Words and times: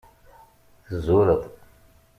Tuzureḍ. 0.85 1.41